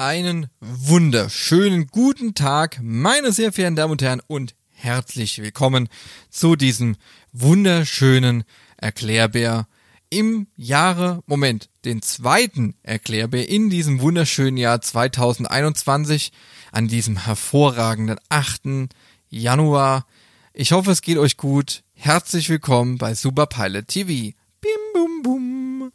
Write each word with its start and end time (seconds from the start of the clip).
Einen 0.00 0.46
wunderschönen 0.60 1.88
guten 1.88 2.32
Tag, 2.32 2.80
meine 2.82 3.32
sehr 3.32 3.52
verehrten 3.52 3.76
Damen 3.76 3.90
und 3.90 4.00
Herren, 4.00 4.22
und 4.28 4.54
herzlich 4.70 5.42
willkommen 5.42 5.90
zu 6.30 6.56
diesem 6.56 6.96
wunderschönen 7.32 8.44
Erklärbär 8.78 9.66
im 10.08 10.46
Jahre, 10.56 11.22
Moment, 11.26 11.68
den 11.84 12.00
zweiten 12.00 12.76
Erklärbär 12.82 13.46
in 13.46 13.68
diesem 13.68 14.00
wunderschönen 14.00 14.56
Jahr 14.56 14.80
2021, 14.80 16.32
an 16.72 16.88
diesem 16.88 17.26
hervorragenden 17.26 18.18
8. 18.30 18.94
Januar. 19.28 20.06
Ich 20.54 20.72
hoffe, 20.72 20.92
es 20.92 21.02
geht 21.02 21.18
euch 21.18 21.36
gut. 21.36 21.82
Herzlich 21.92 22.48
willkommen 22.48 22.96
bei 22.96 23.14
Super 23.14 23.44
Pilot 23.44 23.88
TV. 23.88 24.34
Bim 24.62 24.80
bum 24.94 25.22
bum. 25.22 25.92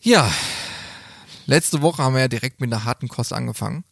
Ja, 0.00 0.28
letzte 1.48 1.82
Woche 1.82 2.02
haben 2.02 2.14
wir 2.14 2.20
ja 2.20 2.28
direkt 2.28 2.60
mit 2.60 2.72
einer 2.72 2.84
harten 2.84 3.08
Kost 3.08 3.32
angefangen. 3.32 3.84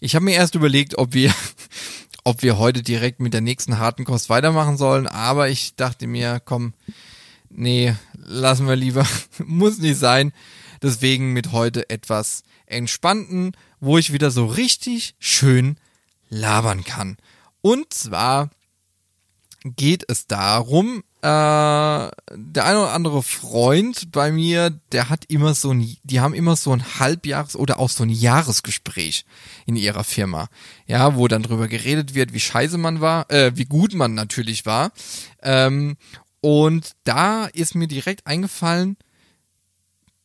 Ich 0.00 0.14
habe 0.14 0.24
mir 0.24 0.34
erst 0.34 0.54
überlegt, 0.54 0.98
ob 0.98 1.12
wir, 1.12 1.32
ob 2.24 2.42
wir 2.42 2.58
heute 2.58 2.82
direkt 2.82 3.20
mit 3.20 3.34
der 3.34 3.42
nächsten 3.42 3.78
harten 3.78 4.04
Kost 4.04 4.30
weitermachen 4.30 4.76
sollen, 4.76 5.06
aber 5.06 5.48
ich 5.48 5.76
dachte 5.76 6.06
mir, 6.06 6.40
komm, 6.44 6.72
nee, 7.50 7.94
lassen 8.14 8.66
wir 8.66 8.76
lieber, 8.76 9.06
muss 9.38 9.78
nicht 9.78 9.98
sein. 9.98 10.32
Deswegen 10.82 11.32
mit 11.32 11.52
heute 11.52 11.88
etwas 11.88 12.42
entspannten, 12.66 13.52
wo 13.80 13.98
ich 13.98 14.12
wieder 14.12 14.30
so 14.30 14.46
richtig 14.46 15.14
schön 15.18 15.78
labern 16.28 16.84
kann. 16.84 17.16
Und 17.62 17.92
zwar 17.92 18.50
geht 19.64 20.04
es 20.08 20.26
darum, 20.26 21.02
der 21.26 22.64
eine 22.64 22.78
oder 22.78 22.92
andere 22.92 23.22
Freund 23.22 24.12
bei 24.12 24.30
mir, 24.30 24.70
der 24.92 25.08
hat 25.08 25.24
immer 25.26 25.54
so 25.54 25.72
ein, 25.72 25.96
die 26.04 26.20
haben 26.20 26.34
immer 26.34 26.54
so 26.54 26.72
ein 26.72 26.84
Halbjahres- 27.00 27.56
oder 27.56 27.80
auch 27.80 27.90
so 27.90 28.04
ein 28.04 28.10
Jahresgespräch 28.10 29.24
in 29.66 29.74
ihrer 29.74 30.04
Firma. 30.04 30.48
Ja, 30.86 31.16
wo 31.16 31.26
dann 31.26 31.42
drüber 31.42 31.66
geredet 31.66 32.14
wird, 32.14 32.32
wie 32.32 32.38
scheiße 32.38 32.78
man 32.78 33.00
war, 33.00 33.28
äh, 33.30 33.50
wie 33.56 33.64
gut 33.64 33.94
man 33.94 34.14
natürlich 34.14 34.66
war. 34.66 34.92
Ähm, 35.42 35.96
und 36.40 36.92
da 37.02 37.46
ist 37.46 37.74
mir 37.74 37.88
direkt 37.88 38.26
eingefallen, 38.26 38.96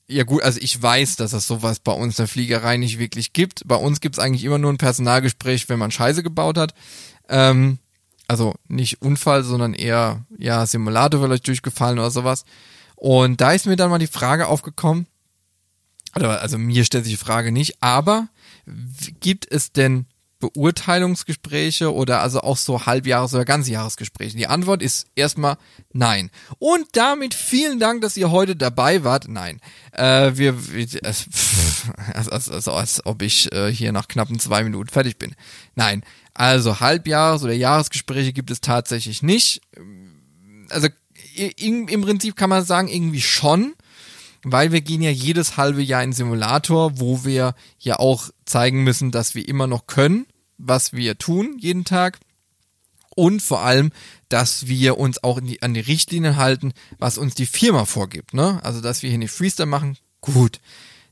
ja 0.07 0.23
gut, 0.23 0.43
also 0.43 0.59
ich 0.61 0.79
weiß, 0.79 1.15
dass 1.15 1.33
es 1.33 1.47
sowas 1.47 1.79
bei 1.79 1.93
uns 1.93 2.19
in 2.19 2.23
der 2.23 2.27
Fliegerei 2.27 2.77
nicht 2.77 2.99
wirklich 2.99 3.33
gibt. 3.33 3.67
Bei 3.67 3.75
uns 3.75 4.01
gibt 4.01 4.17
es 4.17 4.19
eigentlich 4.23 4.43
immer 4.43 4.59
nur 4.59 4.71
ein 4.71 4.77
Personalgespräch, 4.77 5.67
wenn 5.69 5.79
man 5.79 5.89
Scheiße 5.89 6.21
gebaut 6.21 6.57
hat. 6.57 6.75
Ähm, 7.29 7.79
also 8.31 8.55
nicht 8.69 9.01
Unfall, 9.01 9.43
sondern 9.43 9.73
eher 9.73 10.25
ja 10.37 10.65
Simulator 10.65 11.21
vielleicht 11.21 11.45
durchgefallen 11.49 11.99
oder 11.99 12.11
sowas. 12.11 12.45
Und 12.95 13.41
da 13.41 13.51
ist 13.51 13.65
mir 13.65 13.75
dann 13.75 13.89
mal 13.89 13.99
die 13.99 14.07
Frage 14.07 14.47
aufgekommen, 14.47 15.05
also 16.13 16.57
mir 16.57 16.85
stellt 16.85 17.03
sich 17.03 17.15
die 17.15 17.25
Frage 17.25 17.51
nicht, 17.51 17.83
aber 17.83 18.29
gibt 19.19 19.51
es 19.51 19.73
denn 19.73 20.05
Beurteilungsgespräche 20.41 21.93
oder 21.93 22.21
also 22.21 22.41
auch 22.41 22.57
so 22.57 22.81
Halbjahres- 22.85 23.33
oder 23.33 23.45
Ganzjahresgespräche? 23.45 24.35
Die 24.35 24.47
Antwort 24.47 24.81
ist 24.81 25.07
erstmal 25.15 25.57
nein. 25.93 26.29
Und 26.59 26.85
damit 26.93 27.33
vielen 27.33 27.79
Dank, 27.79 28.01
dass 28.01 28.17
ihr 28.17 28.31
heute 28.31 28.57
dabei 28.57 29.05
wart. 29.05 29.29
Nein. 29.29 29.61
Äh, 29.93 30.31
wir, 30.35 30.57
als, 31.03 31.27
als, 32.13 32.49
als, 32.49 32.67
als 32.67 33.05
ob 33.05 33.21
ich 33.21 33.49
äh, 33.53 33.71
hier 33.71 33.93
nach 33.93 34.09
knappen 34.09 34.39
zwei 34.39 34.63
Minuten 34.63 34.89
fertig 34.89 35.17
bin. 35.17 35.35
Nein. 35.75 36.03
Also 36.33 36.79
Halbjahres- 36.79 37.43
oder 37.43 37.53
Jahresgespräche 37.53 38.33
gibt 38.33 38.51
es 38.51 38.59
tatsächlich 38.59 39.21
nicht. 39.21 39.61
Also 40.69 40.87
im, 41.35 41.87
im 41.87 42.01
Prinzip 42.01 42.35
kann 42.35 42.49
man 42.49 42.65
sagen, 42.65 42.87
irgendwie 42.87 43.21
schon, 43.21 43.73
weil 44.43 44.71
wir 44.71 44.81
gehen 44.81 45.01
ja 45.01 45.11
jedes 45.11 45.57
halbe 45.57 45.81
Jahr 45.81 46.03
in 46.03 46.13
Simulator, 46.13 46.99
wo 46.99 47.23
wir 47.23 47.55
ja 47.79 47.99
auch 47.99 48.29
zeigen 48.45 48.83
müssen, 48.83 49.11
dass 49.11 49.35
wir 49.35 49.47
immer 49.47 49.67
noch 49.67 49.87
können, 49.87 50.25
was 50.61 50.93
wir 50.93 51.17
tun 51.17 51.57
jeden 51.59 51.85
Tag. 51.85 52.19
Und 53.15 53.41
vor 53.41 53.61
allem, 53.61 53.91
dass 54.29 54.67
wir 54.67 54.97
uns 54.97 55.21
auch 55.23 55.41
die, 55.41 55.61
an 55.61 55.73
die 55.73 55.81
Richtlinien 55.81 56.37
halten, 56.37 56.73
was 56.97 57.17
uns 57.17 57.35
die 57.35 57.45
Firma 57.45 57.85
vorgibt. 57.85 58.33
Ne? 58.33 58.59
Also, 58.63 58.79
dass 58.79 59.03
wir 59.03 59.09
hier 59.09 59.19
nicht 59.19 59.31
Freestyle 59.33 59.67
machen, 59.67 59.97
gut. 60.21 60.59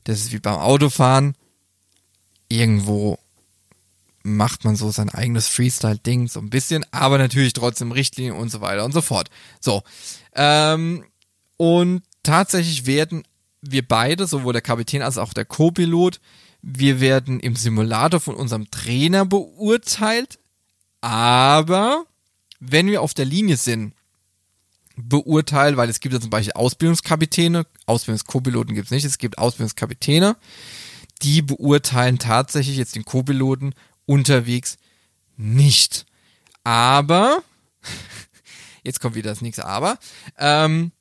Das 0.04 0.20
ist 0.20 0.32
wie 0.32 0.38
beim 0.38 0.54
Autofahren. 0.54 1.34
Irgendwo 2.48 3.18
macht 4.22 4.64
man 4.64 4.76
so 4.76 4.90
sein 4.90 5.10
eigenes 5.10 5.48
Freestyle-Ding 5.48 6.28
so 6.28 6.40
ein 6.40 6.50
bisschen, 6.50 6.84
aber 6.90 7.18
natürlich 7.18 7.52
trotzdem 7.52 7.92
Richtlinien 7.92 8.34
und 8.34 8.50
so 8.50 8.60
weiter 8.60 8.84
und 8.84 8.92
so 8.92 9.02
fort. 9.02 9.30
So. 9.60 9.82
Ähm, 10.34 11.04
und 11.56 12.02
tatsächlich 12.22 12.86
werden 12.86 13.24
wir 13.62 13.86
beide, 13.86 14.26
sowohl 14.26 14.52
der 14.52 14.62
Kapitän 14.62 15.02
als 15.02 15.18
auch 15.18 15.32
der 15.32 15.44
Co-Pilot, 15.44 16.20
wir 16.62 17.00
werden 17.00 17.40
im 17.40 17.56
Simulator 17.56 18.20
von 18.20 18.34
unserem 18.34 18.70
Trainer 18.70 19.24
beurteilt, 19.24 20.38
aber 21.00 22.04
wenn 22.58 22.86
wir 22.88 23.02
auf 23.02 23.14
der 23.14 23.24
Linie 23.24 23.56
sind, 23.56 23.94
beurteilt, 24.96 25.76
weil 25.76 25.88
es 25.88 26.00
gibt 26.00 26.12
ja 26.12 26.20
zum 26.20 26.30
Beispiel 26.30 26.52
Ausbildungskapitäne, 26.52 27.66
Ausbildungs-Co-Piloten 27.86 28.74
gibt 28.74 28.86
es 28.86 28.90
nicht, 28.90 29.04
es 29.04 29.18
gibt 29.18 29.38
Ausbildungskapitäne, 29.38 30.36
die 31.22 31.42
beurteilen 31.42 32.18
tatsächlich 32.18 32.76
jetzt 32.76 32.96
den 32.96 33.04
Co-Piloten 33.04 33.74
unterwegs 34.06 34.78
nicht. 35.36 36.06
Aber, 36.64 37.42
jetzt 38.84 39.00
kommt 39.00 39.14
wieder 39.14 39.30
das 39.30 39.40
nächste 39.40 39.66
Aber, 39.66 39.98
ähm, 40.38 40.92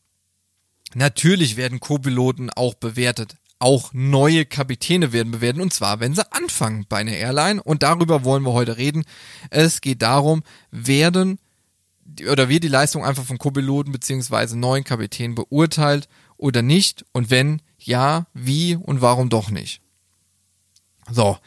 natürlich 0.94 1.58
werden 1.58 1.80
Co-Piloten 1.80 2.50
auch 2.50 2.76
bewertet. 2.76 3.36
Auch 3.60 3.92
neue 3.94 4.46
Kapitäne 4.46 5.12
werden 5.12 5.32
bewertet 5.32 5.62
und 5.62 5.74
zwar, 5.74 6.00
wenn 6.00 6.16
sie 6.16 6.32
anfangen 6.32 6.86
bei 6.88 6.98
einer 6.98 7.12
Airline 7.12 7.62
und 7.62 7.84
darüber 7.84 8.24
wollen 8.24 8.44
wir 8.44 8.54
heute 8.54 8.78
reden. 8.78 9.04
Es 9.50 9.82
geht 9.82 10.02
darum, 10.02 10.44
werden 10.72 11.40
oder 12.32 12.50
wird 12.50 12.64
die 12.64 12.70
Leistung 12.70 13.06
einfach 13.06 13.26
von 13.26 13.38
Co-Piloten 13.38 13.92
beziehungsweise 13.92 14.58
neuen 14.58 14.84
Kapitänen 14.84 15.36
beurteilt 15.36 16.08
oder 16.38 16.62
nicht 16.62 17.06
und 17.12 17.30
wenn 17.30 17.62
ja, 17.78 18.28
wie 18.34 18.76
und 18.76 19.02
warum 19.02 19.30
doch 19.30 19.52
nicht. 19.52 19.82
So, 21.12 21.38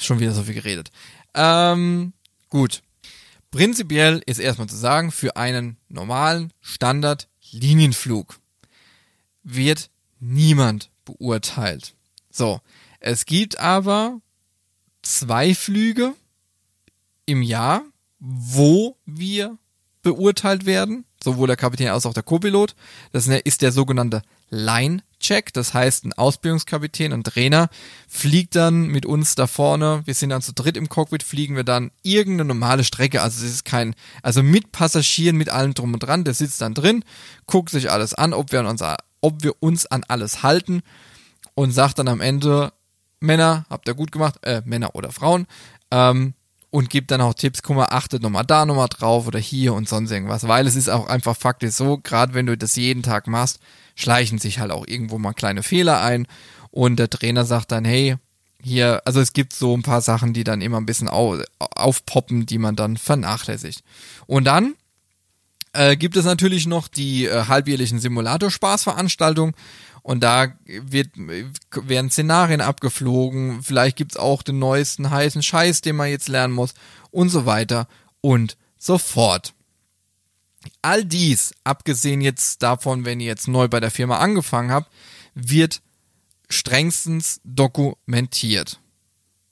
Schon 0.00 0.20
wieder 0.20 0.32
so 0.32 0.42
viel 0.42 0.54
geredet. 0.54 0.90
Ähm, 1.34 2.12
gut. 2.48 2.82
Prinzipiell 3.50 4.20
ist 4.26 4.38
erstmal 4.38 4.68
zu 4.68 4.76
sagen, 4.76 5.12
für 5.12 5.36
einen 5.36 5.76
normalen 5.88 6.52
Standard-Linienflug 6.60 8.40
wird 9.44 9.90
niemand 10.24 10.90
beurteilt. 11.04 11.94
So. 12.30 12.60
Es 13.00 13.26
gibt 13.26 13.58
aber 13.58 14.20
zwei 15.02 15.54
Flüge 15.54 16.14
im 17.26 17.42
Jahr, 17.42 17.82
wo 18.18 18.96
wir 19.04 19.58
beurteilt 20.02 20.64
werden, 20.64 21.04
sowohl 21.22 21.46
der 21.46 21.56
Kapitän 21.56 21.88
als 21.88 22.06
auch 22.06 22.14
der 22.14 22.22
Co-Pilot. 22.22 22.74
Das 23.12 23.26
ist 23.26 23.62
der 23.62 23.72
sogenannte 23.72 24.22
Line-Check, 24.50 25.52
das 25.52 25.74
heißt, 25.74 26.04
ein 26.04 26.12
Ausbildungskapitän, 26.12 27.12
ein 27.12 27.24
Trainer 27.24 27.68
fliegt 28.08 28.54
dann 28.56 28.86
mit 28.86 29.04
uns 29.04 29.34
da 29.34 29.46
vorne, 29.46 30.02
wir 30.04 30.14
sind 30.14 30.30
dann 30.30 30.42
zu 30.42 30.52
dritt 30.52 30.76
im 30.76 30.88
Cockpit, 30.88 31.22
fliegen 31.22 31.56
wir 31.56 31.64
dann 31.64 31.90
irgendeine 32.02 32.48
normale 32.48 32.84
Strecke, 32.84 33.20
also 33.20 33.44
es 33.44 33.50
ist 33.50 33.64
kein, 33.64 33.94
also 34.22 34.42
mit 34.42 34.70
Passagieren, 34.70 35.36
mit 35.36 35.48
allem 35.48 35.74
drum 35.74 35.94
und 35.94 36.00
dran, 36.00 36.24
der 36.24 36.34
sitzt 36.34 36.60
dann 36.60 36.74
drin, 36.74 37.04
guckt 37.46 37.70
sich 37.70 37.90
alles 37.90 38.14
an, 38.14 38.32
ob 38.32 38.52
wir 38.52 38.60
uns, 38.60 38.82
ob 39.24 39.42
wir 39.42 39.54
uns 39.60 39.86
an 39.86 40.04
alles 40.06 40.42
halten 40.42 40.82
und 41.54 41.70
sagt 41.70 41.98
dann 41.98 42.08
am 42.08 42.20
Ende, 42.20 42.74
Männer, 43.20 43.64
habt 43.70 43.88
ihr 43.88 43.94
gut 43.94 44.12
gemacht, 44.12 44.38
äh, 44.42 44.60
Männer 44.66 44.94
oder 44.94 45.12
Frauen, 45.12 45.46
ähm, 45.90 46.34
und 46.68 46.90
gibt 46.90 47.10
dann 47.10 47.22
auch 47.22 47.32
Tipps, 47.32 47.62
guck 47.62 47.76
mal, 47.76 47.86
achtet 47.86 48.22
nochmal 48.22 48.44
da 48.44 48.66
nochmal 48.66 48.88
drauf 48.88 49.26
oder 49.26 49.38
hier 49.38 49.72
und 49.72 49.88
sonst 49.88 50.10
irgendwas, 50.10 50.46
weil 50.46 50.66
es 50.66 50.76
ist 50.76 50.90
auch 50.90 51.06
einfach 51.06 51.36
faktisch 51.36 51.70
so, 51.70 51.98
gerade 51.98 52.34
wenn 52.34 52.44
du 52.44 52.58
das 52.58 52.76
jeden 52.76 53.02
Tag 53.02 53.26
machst, 53.26 53.60
schleichen 53.94 54.38
sich 54.38 54.58
halt 54.58 54.70
auch 54.70 54.86
irgendwo 54.86 55.16
mal 55.18 55.32
kleine 55.32 55.62
Fehler 55.62 56.02
ein 56.02 56.26
und 56.70 56.96
der 56.96 57.08
Trainer 57.08 57.46
sagt 57.46 57.72
dann, 57.72 57.86
hey, 57.86 58.16
hier, 58.60 59.00
also 59.06 59.20
es 59.20 59.32
gibt 59.32 59.54
so 59.54 59.74
ein 59.74 59.82
paar 59.82 60.02
Sachen, 60.02 60.34
die 60.34 60.44
dann 60.44 60.60
immer 60.60 60.78
ein 60.78 60.86
bisschen 60.86 61.08
au 61.08 61.38
aufpoppen, 61.58 62.44
die 62.44 62.58
man 62.58 62.76
dann 62.76 62.96
vernachlässigt. 62.96 63.84
Und 64.26 64.44
dann 64.44 64.74
äh, 65.74 65.96
gibt 65.96 66.16
es 66.16 66.24
natürlich 66.24 66.66
noch 66.66 66.88
die 66.88 67.26
äh, 67.26 67.46
halbjährlichen 67.46 67.98
Simulator-Spaßveranstaltungen 67.98 69.54
und 70.02 70.22
da 70.22 70.48
wird, 70.66 71.10
werden 71.16 72.10
Szenarien 72.10 72.60
abgeflogen, 72.60 73.62
vielleicht 73.62 73.96
gibt's 73.96 74.16
auch 74.16 74.42
den 74.42 74.58
neuesten 74.58 75.10
heißen 75.10 75.42
Scheiß, 75.42 75.80
den 75.80 75.96
man 75.96 76.10
jetzt 76.10 76.28
lernen 76.28 76.54
muss 76.54 76.74
und 77.10 77.30
so 77.30 77.46
weiter 77.46 77.88
und 78.20 78.56
so 78.76 78.98
fort. 78.98 79.54
All 80.82 81.04
dies, 81.04 81.52
abgesehen 81.64 82.20
jetzt 82.20 82.62
davon, 82.62 83.04
wenn 83.04 83.20
ihr 83.20 83.26
jetzt 83.26 83.48
neu 83.48 83.68
bei 83.68 83.80
der 83.80 83.90
Firma 83.90 84.18
angefangen 84.18 84.72
habt, 84.72 84.90
wird 85.34 85.80
strengstens 86.48 87.40
dokumentiert. 87.44 88.80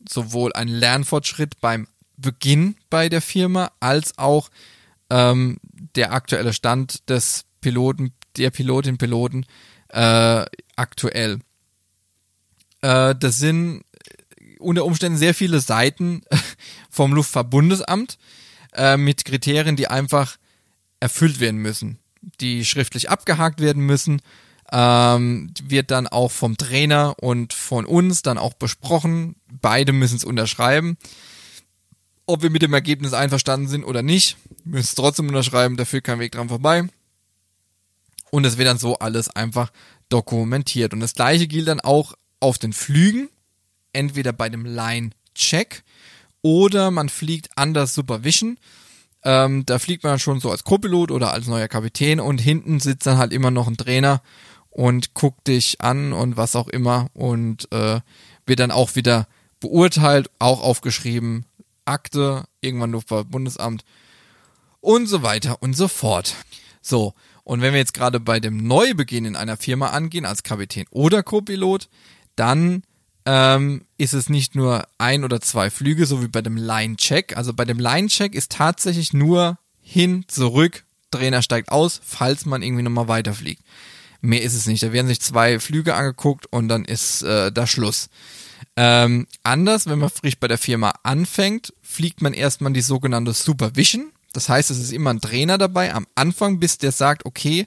Sowohl 0.09 0.53
ein 0.53 0.69
Lernfortschritt 0.69 1.61
beim 1.61 1.89
Beginn 2.17 2.77
bei 2.91 3.09
der 3.09 3.23
Firma 3.23 3.73
als 3.81 4.19
auch 4.19 4.51
ähm, 5.13 5.59
der 5.95 6.13
aktuelle 6.13 6.55
Stand 6.55 7.09
des 7.11 7.45
Piloten, 7.61 8.15
der 8.39 8.51
Pilotin, 8.51 8.97
Piloten 8.97 9.45
äh, 9.89 10.45
aktuell. 10.77 11.41
Äh, 12.81 13.15
das 13.15 13.39
sind 13.39 13.85
unter 14.59 14.87
Umständen 14.87 15.19
sehr 15.19 15.35
viele 15.35 15.61
Seiten 15.61 16.23
vom 16.91 17.13
Luftfahrtbundesamt 17.13 18.19
äh, 18.73 18.97
mit 18.97 19.25
Kriterien, 19.27 19.77
die 19.77 19.89
einfach 19.89 20.39
erfüllt 20.99 21.41
werden 21.41 21.61
müssen, 21.61 21.99
die 22.41 22.65
schriftlich 22.65 23.11
abgehakt 23.11 23.61
werden 23.61 23.85
müssen. 23.85 24.23
Ähm, 24.75 25.53
wird 25.63 25.91
dann 25.91 26.07
auch 26.07 26.31
vom 26.31 26.57
Trainer 26.57 27.17
und 27.21 27.53
von 27.53 27.85
uns 27.85 28.23
dann 28.23 28.39
auch 28.39 28.55
besprochen. 28.55 29.37
Beide 29.61 29.93
müssen 29.93 30.17
es 30.17 30.25
unterschreiben. 30.25 30.97
Ob 32.33 32.41
wir 32.41 32.49
mit 32.49 32.63
dem 32.63 32.73
Ergebnis 32.73 33.13
einverstanden 33.13 33.69
sind 33.69 33.85
oder 33.85 34.01
nicht, 34.01 34.39
müssen 34.65 34.85
es 34.87 34.95
trotzdem 34.95 35.29
unterschreiben, 35.29 35.77
dafür 35.77 36.01
kein 36.01 36.19
Weg 36.19 36.33
dran 36.33 36.49
vorbei. 36.49 36.85
Und 38.31 38.47
es 38.47 38.57
wird 38.57 38.69
dann 38.69 38.79
so 38.79 38.97
alles 38.97 39.29
einfach 39.29 39.71
dokumentiert. 40.09 40.95
Und 40.95 41.01
das 41.01 41.13
gleiche 41.13 41.47
gilt 41.47 41.69
dann 41.69 41.81
auch 41.81 42.15
auf 42.41 42.57
den 42.57 42.73
Flügen, 42.73 43.29
entweder 43.93 44.33
bei 44.33 44.49
dem 44.49 44.65
Line-Check 44.65 45.83
oder 46.41 46.91
man 46.91 47.11
fliegt 47.11 47.51
anders 47.55 47.93
Supervision. 47.93 48.57
Ähm, 49.25 49.67
da 49.67 49.79
fliegt 49.79 50.03
man 50.03 50.19
schon 50.19 50.41
so 50.41 50.51
als 50.51 50.65
Co-Pilot 50.65 51.11
oder 51.11 51.35
als 51.35 51.49
neuer 51.49 51.69
Kapitän 51.69 52.19
und 52.19 52.39
hinten 52.39 52.81
sitzt 52.81 53.07
dann 53.07 53.19
halt 53.19 53.35
immer 53.35 53.51
noch 53.51 53.69
ein 53.69 53.77
Trainer 53.77 54.23
und 54.71 55.13
guckt 55.13 55.49
dich 55.49 55.83
an 55.83 56.15
und 56.15 56.39
was 56.39 56.57
auch 56.57 56.69
immer 56.69 57.09
und 57.13 57.71
äh, 57.73 58.01
wird 58.47 58.61
dann 58.61 58.71
auch 58.71 58.97
wieder 58.97 59.27
beurteilt, 59.63 60.29
auch 60.39 60.61
aufgeschrieben, 60.61 61.47
Akte, 61.85 62.45
irgendwann 62.61 62.93
Luftfahrtbundesamt 62.93 63.85
und 64.81 65.07
so 65.07 65.23
weiter 65.23 65.63
und 65.63 65.75
so 65.75 65.89
fort. 65.89 66.35
So, 66.81 67.15
und 67.45 67.61
wenn 67.61 67.73
wir 67.73 67.79
jetzt 67.79 67.95
gerade 67.95 68.21
bei 68.21 68.41
dem 68.41 68.57
Neubeginn 68.67 69.25
in 69.25 69.37
einer 69.37 69.57
Firma 69.57 69.89
angehen, 69.89 70.25
als 70.25 70.43
Kapitän 70.43 70.87
oder 70.91 71.23
Co-Pilot, 71.23 71.89
dann 72.37 72.83
ähm, 73.25 73.85
ist 73.99 74.15
es 74.15 74.29
nicht 74.29 74.55
nur 74.55 74.87
ein 74.99 75.25
oder 75.25 75.41
zwei 75.41 75.71
Flüge, 75.71 76.07
so 76.07 76.23
wie 76.23 76.29
bei 76.29 76.43
dem 76.43 76.57
Line-Check. 76.57 77.37
Also 77.37 77.55
bei 77.55 77.65
dem 77.65 77.79
Line-Check 77.79 78.35
ist 78.35 78.53
tatsächlich 78.53 79.13
nur 79.13 79.59
hin, 79.81 80.25
zurück, 80.29 80.85
Trainer 81.11 81.43
steigt 81.43 81.71
aus, 81.71 82.01
falls 82.05 82.47
man 82.47 82.63
irgendwie 82.63 82.83
nochmal 82.83 83.09
weiterfliegt. 83.09 83.63
Mehr 84.21 84.43
ist 84.43 84.55
es 84.55 84.67
nicht. 84.67 84.83
Da 84.83 84.93
werden 84.93 85.09
sich 85.09 85.21
zwei 85.21 85.59
Flüge 85.59 85.95
angeguckt 85.95 86.47
und 86.51 86.69
dann 86.69 86.85
ist 86.85 87.23
äh, 87.23 87.53
da 87.53 87.67
Schluss. 87.67 88.09
Ähm, 88.77 89.27
anders, 89.43 89.87
wenn 89.87 89.99
man 89.99 90.11
frisch 90.11 90.39
bei 90.39 90.49
der 90.49 90.59
Firma 90.59 90.93
anfängt, 91.03 91.73
fliegt 91.83 92.23
man 92.23 92.35
erstmal 92.35 92.73
die 92.73 92.81
sogenannte 92.81 93.33
Supervision. 93.33 94.13
Das 94.33 94.49
heißt, 94.49 94.71
es 94.71 94.79
ist 94.79 94.93
immer 94.93 95.11
ein 95.11 95.21
Trainer 95.21 95.59
dabei 95.59 95.95
am 95.95 96.07
Anfang, 96.15 96.59
bis 96.59 96.79
der 96.79 96.93
sagt, 96.93 97.27
okay, 97.27 97.67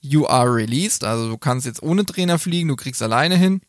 you 0.00 0.26
are 0.26 0.54
released. 0.54 1.04
Also 1.04 1.28
du 1.28 1.38
kannst 1.38 1.66
jetzt 1.66 1.82
ohne 1.82 2.04
Trainer 2.04 2.38
fliegen, 2.38 2.68
du 2.68 2.76
kriegst 2.76 3.02
alleine 3.02 3.36
hin. 3.36 3.62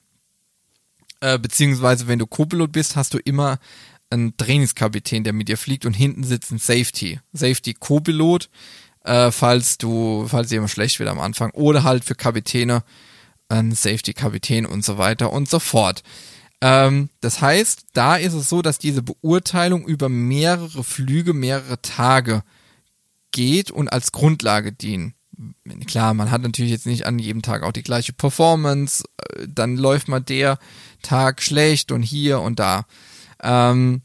Äh, 1.21 1.39
beziehungsweise 1.39 2.07
wenn 2.07 2.19
du 2.19 2.27
Co-Pilot 2.27 2.71
bist, 2.71 2.95
hast 2.95 3.13
du 3.13 3.17
immer 3.17 3.59
einen 4.09 4.35
Trainingskapitän, 4.35 5.23
der 5.23 5.33
mit 5.33 5.47
dir 5.47 5.57
fliegt 5.57 5.85
und 5.85 5.93
hinten 5.93 6.23
sitzt 6.23 6.51
ein 6.51 6.59
Safety. 6.59 7.19
Safety 7.31 7.73
Co-Pilot, 7.73 8.49
äh, 9.05 9.31
falls 9.31 9.77
du, 9.77 10.27
falls 10.27 10.51
immer 10.51 10.67
schlecht 10.67 10.99
wird 10.99 11.09
am 11.09 11.19
Anfang. 11.19 11.51
Oder 11.51 11.83
halt 11.83 12.03
für 12.03 12.15
Kapitäne 12.15 12.83
ein 13.49 13.71
Safety-Kapitän 13.71 14.65
und 14.65 14.83
so 14.83 14.97
weiter 14.97 15.31
und 15.31 15.49
so 15.49 15.59
fort. 15.59 16.03
Ähm, 16.63 17.09
das 17.19 17.41
heißt, 17.41 17.87
da 17.91 18.15
ist 18.15 18.31
es 18.33 18.47
so, 18.47 18.61
dass 18.61 18.79
diese 18.79 19.01
Beurteilung 19.01 19.85
über 19.85 20.07
mehrere 20.07 20.85
Flüge, 20.85 21.33
mehrere 21.33 21.81
Tage 21.81 22.41
geht 23.31 23.69
und 23.69 23.89
als 23.89 24.13
Grundlage 24.13 24.71
dienen. 24.71 25.13
Klar, 25.87 26.13
man 26.13 26.31
hat 26.31 26.41
natürlich 26.41 26.71
jetzt 26.71 26.85
nicht 26.85 27.05
an 27.05 27.19
jedem 27.19 27.41
Tag 27.41 27.63
auch 27.63 27.73
die 27.73 27.83
gleiche 27.83 28.13
Performance, 28.13 29.03
äh, 29.17 29.45
dann 29.49 29.75
läuft 29.75 30.07
mal 30.07 30.21
der 30.21 30.57
Tag 31.01 31.41
schlecht 31.41 31.91
und 31.91 32.01
hier 32.01 32.39
und 32.39 32.59
da. 32.59 32.85
Ähm, 33.41 34.01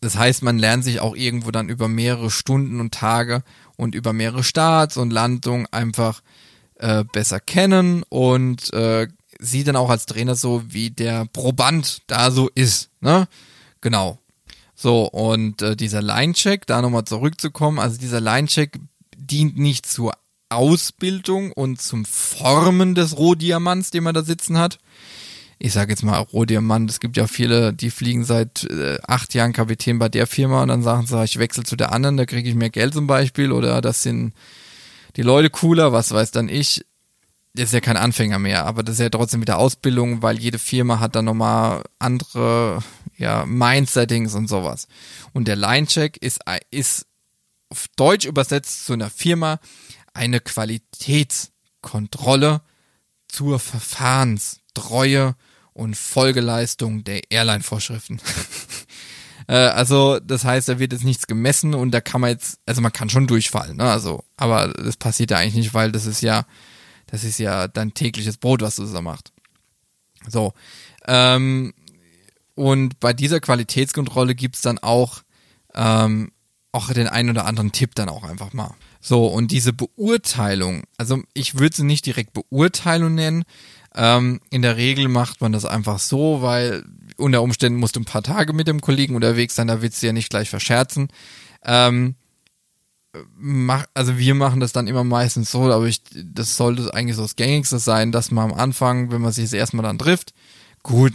das 0.00 0.16
heißt, 0.16 0.44
man 0.44 0.56
lernt 0.56 0.84
sich 0.84 1.00
auch 1.00 1.16
irgendwo 1.16 1.50
dann 1.50 1.68
über 1.68 1.88
mehrere 1.88 2.30
Stunden 2.30 2.78
und 2.78 2.94
Tage 2.94 3.42
und 3.76 3.96
über 3.96 4.12
mehrere 4.12 4.44
Starts 4.44 4.96
und 4.98 5.10
Landungen 5.10 5.66
einfach 5.72 6.22
äh, 6.76 7.02
besser 7.12 7.40
kennen 7.40 8.04
und 8.08 8.72
äh, 8.72 9.08
sieht 9.44 9.68
dann 9.68 9.76
auch 9.76 9.90
als 9.90 10.06
Trainer 10.06 10.34
so, 10.34 10.62
wie 10.66 10.90
der 10.90 11.26
Proband 11.26 12.02
da 12.06 12.30
so 12.30 12.50
ist. 12.54 12.90
Ne? 13.00 13.28
Genau. 13.80 14.18
So, 14.74 15.04
und 15.04 15.62
äh, 15.62 15.76
dieser 15.76 16.02
Line-Check, 16.02 16.66
da 16.66 16.82
nochmal 16.82 17.04
zurückzukommen, 17.04 17.78
also 17.78 17.98
dieser 17.98 18.20
Line-Check 18.20 18.78
dient 19.16 19.56
nicht 19.56 19.86
zur 19.86 20.12
Ausbildung 20.48 21.52
und 21.52 21.80
zum 21.80 22.04
Formen 22.04 22.94
des 22.94 23.16
Rohdiamants, 23.16 23.90
den 23.90 24.04
man 24.04 24.14
da 24.14 24.22
sitzen 24.22 24.58
hat. 24.58 24.78
Ich 25.58 25.72
sage 25.72 25.92
jetzt 25.92 26.02
mal 26.02 26.18
Rohdiamant, 26.18 26.90
es 26.90 27.00
gibt 27.00 27.16
ja 27.16 27.26
viele, 27.26 27.72
die 27.72 27.90
fliegen 27.90 28.24
seit 28.24 28.64
äh, 28.64 28.98
acht 29.06 29.34
Jahren 29.34 29.52
Kapitän 29.52 29.98
bei 29.98 30.08
der 30.08 30.26
Firma 30.26 30.62
und 30.62 30.68
dann 30.68 30.82
sagen 30.82 31.06
sie, 31.06 31.24
ich 31.24 31.38
wechsle 31.38 31.62
zu 31.62 31.76
der 31.76 31.92
anderen, 31.92 32.16
da 32.16 32.26
kriege 32.26 32.48
ich 32.48 32.54
mehr 32.54 32.70
Geld 32.70 32.94
zum 32.94 33.06
Beispiel 33.06 33.52
oder 33.52 33.80
das 33.80 34.02
sind 34.02 34.34
die 35.16 35.22
Leute 35.22 35.50
cooler, 35.50 35.92
was 35.92 36.12
weiß 36.12 36.32
dann 36.32 36.48
ich 36.48 36.84
ist 37.62 37.72
ja 37.72 37.80
kein 37.80 37.96
Anfänger 37.96 38.40
mehr, 38.40 38.66
aber 38.66 38.82
das 38.82 38.96
ist 38.96 39.00
ja 39.00 39.10
trotzdem 39.10 39.40
wieder 39.40 39.58
Ausbildung, 39.58 40.22
weil 40.22 40.38
jede 40.38 40.58
Firma 40.58 40.98
hat 40.98 41.14
dann 41.14 41.26
nochmal 41.26 41.84
andere 42.00 42.82
ja, 43.16 43.46
Mindsettings 43.46 44.34
und 44.34 44.48
sowas. 44.48 44.88
Und 45.32 45.46
der 45.46 45.54
Line-Check 45.56 46.16
ist, 46.16 46.40
ist 46.70 47.06
auf 47.68 47.86
Deutsch 47.96 48.26
übersetzt 48.26 48.86
zu 48.86 48.92
einer 48.92 49.10
Firma 49.10 49.60
eine 50.12 50.40
Qualitätskontrolle 50.40 52.60
zur 53.28 53.60
Verfahrenstreue 53.60 55.36
und 55.72 55.96
Folgeleistung 55.96 57.04
der 57.04 57.30
Airline-Vorschriften. 57.30 58.20
Äh, 59.46 59.56
also, 59.56 60.20
das 60.20 60.44
heißt, 60.44 60.70
da 60.70 60.78
wird 60.78 60.94
jetzt 60.94 61.04
nichts 61.04 61.26
gemessen 61.26 61.74
und 61.74 61.90
da 61.90 62.00
kann 62.00 62.22
man 62.22 62.30
jetzt, 62.30 62.60
also 62.64 62.80
man 62.80 62.92
kann 62.92 63.10
schon 63.10 63.26
durchfallen, 63.26 63.76
ne? 63.76 63.90
Also, 63.90 64.24
aber 64.38 64.68
das 64.68 64.96
passiert 64.96 65.32
ja 65.32 65.36
eigentlich 65.36 65.56
nicht, 65.56 65.74
weil 65.74 65.92
das 65.92 66.06
ist 66.06 66.22
ja 66.22 66.46
das 67.14 67.22
ist 67.22 67.38
ja 67.38 67.68
dein 67.68 67.94
tägliches 67.94 68.38
Brot, 68.38 68.60
was 68.60 68.74
du 68.74 68.84
da 68.86 69.00
machst. 69.00 69.32
So. 70.26 70.52
Ähm, 71.06 71.72
und 72.56 72.98
bei 72.98 73.12
dieser 73.12 73.38
Qualitätskontrolle 73.38 74.34
gibt's 74.34 74.62
dann 74.62 74.80
auch, 74.80 75.22
ähm, 75.76 76.32
auch 76.72 76.92
den 76.92 77.06
einen 77.06 77.30
oder 77.30 77.46
anderen 77.46 77.70
Tipp 77.70 77.94
dann 77.94 78.08
auch 78.08 78.24
einfach 78.24 78.52
mal. 78.52 78.74
So, 79.00 79.28
und 79.28 79.52
diese 79.52 79.72
Beurteilung, 79.72 80.82
also 80.96 81.22
ich 81.34 81.56
würde 81.56 81.76
sie 81.76 81.84
nicht 81.84 82.04
direkt 82.04 82.32
Beurteilung 82.32 83.14
nennen. 83.14 83.44
Ähm, 83.94 84.40
in 84.50 84.62
der 84.62 84.76
Regel 84.76 85.06
macht 85.06 85.40
man 85.40 85.52
das 85.52 85.64
einfach 85.64 86.00
so, 86.00 86.42
weil 86.42 86.84
unter 87.16 87.42
Umständen 87.42 87.78
musst 87.78 87.94
du 87.94 88.00
ein 88.00 88.06
paar 88.06 88.24
Tage 88.24 88.52
mit 88.52 88.66
dem 88.66 88.80
Kollegen 88.80 89.14
unterwegs 89.14 89.54
sein, 89.54 89.68
da 89.68 89.82
willst 89.82 90.02
du 90.02 90.08
ja 90.08 90.12
nicht 90.12 90.30
gleich 90.30 90.50
verscherzen. 90.50 91.06
Ähm, 91.64 92.16
mach, 93.36 93.86
also 93.94 94.18
wir 94.18 94.34
machen 94.34 94.60
das 94.60 94.72
dann 94.72 94.86
immer 94.86 95.04
meistens 95.04 95.50
so, 95.50 95.62
aber 95.70 95.86
ich, 95.86 96.02
das 96.12 96.56
sollte 96.56 96.92
eigentlich 96.94 97.16
so 97.16 97.22
das 97.22 97.36
Gängigste 97.36 97.78
sein, 97.78 98.12
dass 98.12 98.30
man 98.30 98.52
am 98.52 98.58
Anfang, 98.58 99.10
wenn 99.10 99.20
man 99.20 99.32
sich 99.32 99.44
das 99.44 99.52
erste 99.52 99.76
Mal 99.76 99.82
dann 99.82 99.98
trifft, 99.98 100.34
gut, 100.82 101.12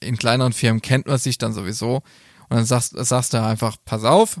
in 0.00 0.16
kleineren 0.16 0.52
Firmen 0.52 0.82
kennt 0.82 1.06
man 1.06 1.18
sich 1.18 1.38
dann 1.38 1.52
sowieso 1.52 1.96
und 2.48 2.56
dann 2.56 2.64
sagst, 2.64 2.94
sagst 2.96 3.34
du 3.34 3.42
einfach, 3.42 3.76
pass 3.84 4.04
auf, 4.04 4.40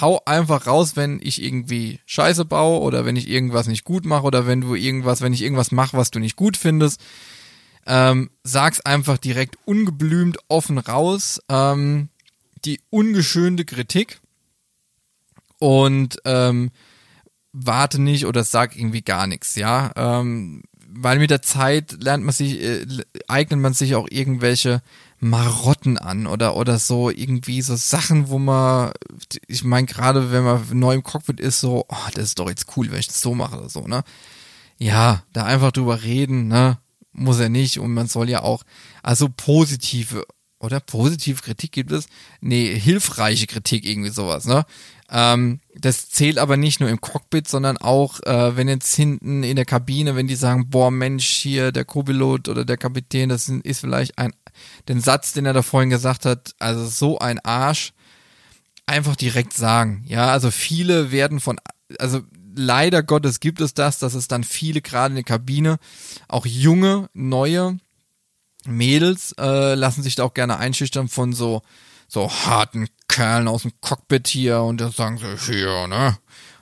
hau 0.00 0.20
einfach 0.26 0.66
raus, 0.66 0.96
wenn 0.96 1.20
ich 1.22 1.42
irgendwie 1.42 2.00
Scheiße 2.06 2.44
baue 2.44 2.80
oder 2.80 3.04
wenn 3.04 3.16
ich 3.16 3.28
irgendwas 3.28 3.66
nicht 3.66 3.84
gut 3.84 4.04
mache 4.04 4.24
oder 4.24 4.46
wenn 4.46 4.60
du 4.60 4.74
irgendwas, 4.74 5.20
wenn 5.20 5.32
ich 5.32 5.42
irgendwas 5.42 5.72
mache, 5.72 5.96
was 5.96 6.10
du 6.10 6.18
nicht 6.18 6.36
gut 6.36 6.56
findest, 6.56 7.00
ähm, 7.86 8.30
sag's 8.42 8.80
einfach 8.80 9.16
direkt 9.16 9.56
ungeblümt 9.64 10.38
offen 10.48 10.78
raus. 10.78 11.40
Ähm, 11.48 12.10
die 12.64 12.80
ungeschönte 12.90 13.64
Kritik 13.64 14.20
und 15.58 16.18
ähm, 16.24 16.70
warte 17.52 18.00
nicht 18.00 18.26
oder 18.26 18.44
sag 18.44 18.76
irgendwie 18.76 19.02
gar 19.02 19.26
nichts, 19.26 19.56
ja. 19.56 19.90
Ähm, 19.96 20.62
weil 20.90 21.18
mit 21.18 21.30
der 21.30 21.42
Zeit 21.42 22.02
lernt 22.02 22.24
man 22.24 22.32
sich, 22.32 22.60
äh, 22.62 22.86
eignet 23.28 23.60
man 23.60 23.74
sich 23.74 23.94
auch 23.94 24.06
irgendwelche 24.10 24.82
Marotten 25.20 25.98
an 25.98 26.26
oder 26.26 26.56
oder 26.56 26.78
so 26.78 27.10
irgendwie 27.10 27.60
so 27.62 27.76
Sachen, 27.76 28.28
wo 28.28 28.38
man, 28.38 28.92
ich 29.46 29.64
meine 29.64 29.86
gerade 29.86 30.32
wenn 30.32 30.44
man 30.44 30.66
neu 30.78 30.94
im 30.94 31.02
Cockpit 31.02 31.40
ist, 31.40 31.60
so, 31.60 31.84
oh, 31.88 32.08
das 32.14 32.24
ist 32.24 32.38
doch 32.38 32.48
jetzt 32.48 32.76
cool, 32.76 32.90
wenn 32.90 33.00
ich 33.00 33.08
das 33.08 33.20
so 33.20 33.34
mache 33.34 33.58
oder 33.58 33.68
so, 33.68 33.86
ne? 33.86 34.02
Ja, 34.78 35.24
da 35.32 35.44
einfach 35.44 35.72
drüber 35.72 36.02
reden, 36.02 36.48
ne? 36.48 36.78
Muss 37.12 37.40
er 37.40 37.48
nicht 37.48 37.80
und 37.80 37.92
man 37.92 38.06
soll 38.06 38.30
ja 38.30 38.42
auch, 38.42 38.62
also 39.02 39.28
positive 39.28 40.24
oder 40.60 40.80
positive 40.80 41.42
Kritik 41.42 41.72
gibt 41.72 41.92
es? 41.92 42.06
Nee, 42.40 42.78
hilfreiche 42.78 43.46
Kritik, 43.46 43.84
irgendwie 43.84 44.10
sowas, 44.10 44.46
ne? 44.46 44.64
Ähm, 45.10 45.60
das 45.74 46.10
zählt 46.10 46.38
aber 46.38 46.56
nicht 46.56 46.80
nur 46.80 46.90
im 46.90 47.00
Cockpit, 47.00 47.48
sondern 47.48 47.78
auch, 47.78 48.20
äh, 48.24 48.56
wenn 48.56 48.68
jetzt 48.68 48.94
hinten 48.94 49.42
in 49.42 49.56
der 49.56 49.64
Kabine, 49.64 50.16
wenn 50.16 50.26
die 50.26 50.34
sagen, 50.34 50.68
boah, 50.68 50.90
Mensch, 50.90 51.26
hier 51.26 51.72
der 51.72 51.86
Co-Pilot 51.86 52.48
oder 52.48 52.64
der 52.64 52.76
Kapitän, 52.76 53.30
das 53.30 53.48
ist 53.48 53.80
vielleicht 53.80 54.18
ein, 54.18 54.34
den 54.88 55.00
Satz, 55.00 55.32
den 55.32 55.46
er 55.46 55.54
da 55.54 55.62
vorhin 55.62 55.90
gesagt 55.90 56.26
hat, 56.26 56.54
also 56.58 56.86
so 56.86 57.18
ein 57.18 57.38
Arsch, 57.40 57.92
einfach 58.86 59.16
direkt 59.16 59.54
sagen. 59.54 60.04
Ja, 60.06 60.30
also 60.30 60.50
viele 60.50 61.10
werden 61.10 61.40
von, 61.40 61.58
also 61.98 62.20
leider 62.54 63.02
Gottes 63.02 63.40
gibt 63.40 63.60
es 63.60 63.72
das, 63.72 63.98
dass 63.98 64.14
es 64.14 64.28
dann 64.28 64.44
viele 64.44 64.82
gerade 64.82 65.12
in 65.12 65.16
der 65.16 65.24
Kabine, 65.24 65.78
auch 66.26 66.44
junge, 66.44 67.08
neue 67.14 67.78
Mädels 68.66 69.34
äh, 69.38 69.74
lassen 69.74 70.02
sich 70.02 70.16
da 70.16 70.24
auch 70.24 70.34
gerne 70.34 70.58
einschüchtern 70.58 71.08
von 71.08 71.32
so 71.32 71.62
so 72.08 72.30
harten 72.30 72.88
Kerlen 73.08 73.48
aus 73.48 73.62
dem 73.62 73.72
Cockpit 73.80 74.28
hier 74.28 74.60
und 74.62 74.80
da 74.80 74.90
sagen 74.90 75.18
sie 75.18 75.54
hier, 75.54 75.86
ne? 75.88 76.16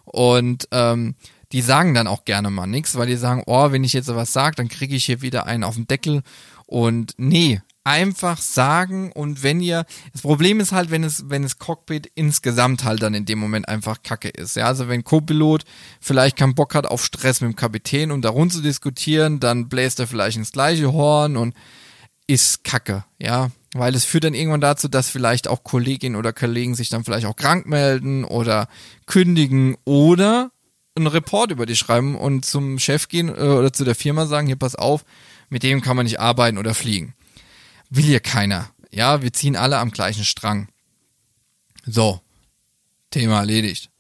Und 0.05 0.69
ähm, 0.71 1.17
die 1.53 1.61
sagen 1.61 1.95
dann 1.95 2.07
auch 2.07 2.25
gerne 2.25 2.51
mal 2.51 2.67
nichts, 2.67 2.97
weil 2.97 3.07
die 3.07 3.17
sagen, 3.17 3.43
oh, 3.47 3.73
wenn 3.73 3.85
ich 3.85 3.93
jetzt 3.93 4.15
was 4.15 4.33
sage, 4.33 4.57
dann 4.57 4.69
kriege 4.69 4.97
ich 4.97 5.05
hier 5.05 5.23
wieder 5.23 5.47
einen 5.47 5.65
auf 5.65 5.75
den 5.75 5.87
Deckel. 5.87 6.23
Und 6.67 7.15
nee, 7.19 7.61
einfach 7.87 8.39
sagen 8.39 9.13
und 9.13 9.45
wenn 9.45 9.61
ihr, 9.61 9.87
das 10.13 10.23
Problem 10.23 10.59
ist 10.59 10.73
halt, 10.73 10.91
wenn 10.91 11.05
es, 11.05 11.31
wenn 11.31 11.45
es 11.45 11.59
Cockpit 11.59 12.11
insgesamt 12.17 12.83
halt 12.83 13.01
dann 13.01 13.15
in 13.15 13.27
dem 13.27 13.39
Moment 13.39 13.69
einfach 13.69 14.03
kacke 14.03 14.29
ist. 14.29 14.57
Ja, 14.57 14.67
also 14.67 14.89
wenn 14.89 15.05
Co-Pilot 15.05 15.65
vielleicht 16.01 16.37
keinen 16.37 16.57
Bock 16.57 16.75
hat 16.75 16.87
auf 16.87 17.05
Stress 17.05 17.41
mit 17.41 17.53
dem 17.53 17.57
Kapitän, 17.57 18.11
um 18.11 18.23
da 18.23 18.31
rund 18.31 18.53
zu 18.53 18.61
diskutieren, 18.61 19.39
dann 19.39 19.69
bläst 19.69 20.01
er 20.01 20.09
vielleicht 20.09 20.37
ins 20.37 20.51
gleiche 20.51 20.93
Horn 20.93 21.37
und 21.37 21.55
ist 22.27 22.65
kacke, 22.65 23.05
ja. 23.19 23.51
Weil 23.75 23.95
es 23.95 24.05
führt 24.05 24.25
dann 24.25 24.35
irgendwann 24.35 24.61
dazu, 24.61 24.89
dass 24.89 25.11
vielleicht 25.11 25.49
auch 25.49 25.63
Kolleginnen 25.63 26.17
oder 26.17 26.33
Kollegen 26.33 26.75
sich 26.75 26.89
dann 26.89 27.05
vielleicht 27.05 27.27
auch 27.27 27.37
krank 27.37 27.67
melden 27.67 28.25
oder 28.25 28.69
kündigen 29.07 29.77
oder 29.85 30.51
einen 30.95 31.07
Report 31.09 31.51
über 31.51 31.67
dich 31.67 31.79
schreiben 31.79 32.17
und 32.17 32.47
zum 32.47 32.79
Chef 32.79 33.09
gehen 33.09 33.29
äh, 33.29 33.33
oder 33.33 33.73
zu 33.73 33.85
der 33.85 33.95
Firma 33.95 34.27
sagen, 34.27 34.47
hier 34.47 34.57
pass 34.57 34.75
auf, 34.77 35.05
mit 35.51 35.63
dem 35.63 35.83
kann 35.83 35.97
man 35.97 36.05
nicht 36.05 36.21
arbeiten 36.21 36.59
oder 36.59 36.75
fliegen. 36.75 37.15
Will 37.91 38.05
hier 38.05 38.21
keiner. 38.21 38.71
Ja, 38.91 39.21
wir 39.21 39.33
ziehen 39.33 39.57
alle 39.57 39.79
am 39.79 39.91
gleichen 39.91 40.25
Strang. 40.25 40.69
So, 41.85 42.21
Thema 43.11 43.41
erledigt. 43.41 43.91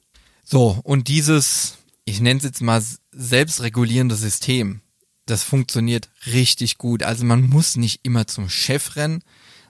So, 0.43 0.81
und 0.83 1.09
dieses, 1.09 1.77
ich 2.05 2.21
nenne 2.21 2.39
es 2.39 2.45
jetzt 2.45 2.63
mal 2.63 2.83
selbstregulierende 3.13 4.17
System, 4.17 4.81
das 5.27 5.43
funktioniert 5.43 6.09
richtig 6.27 6.79
gut. 6.79 7.03
Also 7.03 7.25
man 7.25 7.43
muss 7.43 7.77
nicht 7.77 8.01
immer 8.05 8.27
zum 8.27 8.49
Chef 8.49 8.97
rennen, 8.97 9.23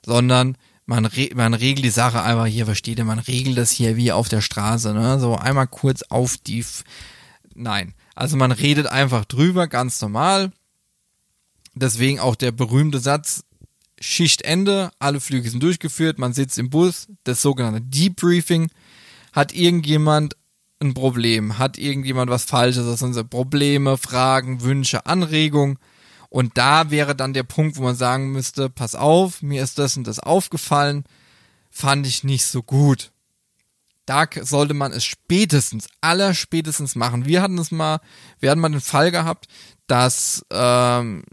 sondern 0.05 0.57
man, 0.85 1.05
re 1.05 1.31
man 1.35 1.55
regelt 1.55 1.85
die 1.85 1.91
Sache 1.91 2.23
einfach 2.23 2.47
hier, 2.47 2.67
versteht 2.67 2.99
ihr, 2.99 3.05
man 3.05 3.19
regelt 3.19 3.59
das 3.59 3.71
hier 3.71 3.97
wie 3.97 4.13
auf 4.13 4.29
der 4.29 4.41
Straße, 4.41 4.93
ne? 4.95 5.19
So 5.19 5.37
einmal 5.37 5.67
kurz 5.67 6.03
auf 6.03 6.37
die. 6.37 6.61
F 6.61 6.85
Nein. 7.55 7.95
Also 8.15 8.37
man 8.37 8.53
redet 8.53 8.87
einfach 8.87 9.25
drüber, 9.25 9.67
ganz 9.67 10.01
normal. 10.01 10.53
Deswegen 11.75 12.21
auch 12.21 12.37
der 12.37 12.53
berühmte 12.53 13.01
Satz, 13.01 13.45
Schichtende, 14.01 14.91
alle 14.99 15.21
Flüge 15.21 15.51
sind 15.51 15.63
durchgeführt, 15.63 16.19
man 16.19 16.35
sitzt 16.35 16.59
im 16.59 16.71
Bus, 16.71 17.09
das 17.25 17.43
sogenannte 17.43 17.81
Debriefing. 17.81 18.71
Hat 19.33 19.55
irgendjemand 19.55 20.37
ein 20.81 20.95
Problem? 20.95 21.59
Hat 21.59 21.79
irgendjemand 21.79 22.31
was 22.31 22.45
Falsches? 22.45 22.87
Das 22.87 23.01
sind 23.01 23.31
Probleme, 23.31 23.97
Fragen, 23.97 24.63
Wünsche, 24.63 25.07
Anregungen. 25.07 25.79
Und 26.29 26.59
da 26.59 26.91
wäre 26.91 27.15
dann 27.15 27.33
der 27.33 27.45
Punkt, 27.45 27.77
wo 27.77 27.83
man 27.83 27.97
sagen 27.97 28.33
müsste, 28.33 28.69
pass 28.69 28.95
auf, 28.95 29.43
mir 29.43 29.63
ist 29.63 29.79
das 29.79 29.97
und 29.97 30.07
das 30.07 30.19
aufgefallen, 30.19 31.05
fand 31.71 32.07
ich 32.07 32.25
nicht 32.25 32.47
so 32.47 32.63
gut. 32.63 33.13
Da 34.07 34.27
sollte 34.43 34.75
man 34.75 34.93
es 34.93 35.05
spätestens, 35.05 35.89
aller 36.01 36.35
spätestens 36.35 36.95
machen. 36.95 37.27
Wir 37.27 37.43
hatten 37.43 37.59
es 37.59 37.71
mal, 37.71 38.01
wir 38.39 38.51
hatten 38.51 38.61
mal 38.61 38.69
den 38.69 38.81
Fall 38.81 39.11
gehabt, 39.11 39.47
dass 39.87 40.45
ähm, 40.51 41.25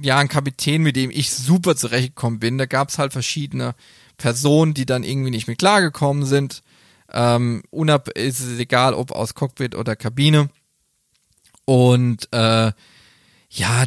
ja 0.00 0.18
ein 0.18 0.28
Kapitän, 0.28 0.82
mit 0.82 0.96
dem 0.96 1.10
ich 1.10 1.32
super 1.32 1.76
zurechtgekommen 1.76 2.40
bin, 2.40 2.58
da 2.58 2.66
gab 2.66 2.88
es 2.88 2.98
halt 2.98 3.12
verschiedene 3.12 3.74
Personen, 4.16 4.74
die 4.74 4.86
dann 4.86 5.04
irgendwie 5.04 5.30
nicht 5.30 5.46
mehr 5.46 5.56
klargekommen 5.56 6.24
sind. 6.26 6.62
Ähm, 7.12 7.62
unab 7.70 8.08
ist 8.10 8.40
es 8.40 8.58
egal, 8.58 8.94
ob 8.94 9.12
aus 9.12 9.34
Cockpit 9.34 9.74
oder 9.74 9.96
Kabine. 9.96 10.48
Und 11.64 12.28
äh, 12.32 12.72
ja, 13.50 13.86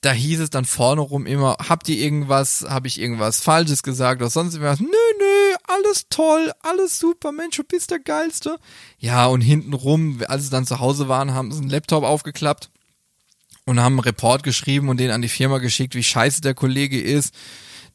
da 0.00 0.12
hieß 0.12 0.40
es 0.40 0.50
dann 0.50 0.64
vorne 0.64 1.00
rum 1.00 1.26
immer, 1.26 1.56
habt 1.68 1.88
ihr 1.88 1.96
irgendwas, 1.96 2.64
habe 2.68 2.86
ich 2.86 3.00
irgendwas 3.00 3.40
Falsches 3.40 3.82
gesagt 3.82 4.20
oder 4.22 4.30
sonst 4.30 4.54
irgendwas? 4.54 4.80
Nö, 4.80 4.86
nö, 4.86 5.54
alles 5.64 6.06
toll, 6.10 6.52
alles 6.60 6.98
super, 6.98 7.32
Mensch, 7.32 7.56
du 7.56 7.64
bist 7.64 7.90
der 7.90 7.98
Geilste. 7.98 8.58
Ja, 8.98 9.26
und 9.26 9.40
hinten 9.40 9.72
rum, 9.72 10.22
als 10.28 10.44
sie 10.44 10.50
dann 10.50 10.66
zu 10.66 10.80
Hause 10.80 11.08
waren, 11.08 11.34
haben 11.34 11.50
sie 11.50 11.60
einen 11.60 11.70
Laptop 11.70 12.04
aufgeklappt 12.04 12.70
und 13.64 13.80
haben 13.80 13.94
einen 13.94 14.00
Report 14.00 14.42
geschrieben 14.42 14.88
und 14.88 14.98
den 14.98 15.10
an 15.10 15.22
die 15.22 15.28
Firma 15.28 15.58
geschickt, 15.58 15.94
wie 15.94 16.04
scheiße 16.04 16.40
der 16.40 16.54
Kollege 16.54 17.00
ist, 17.00 17.34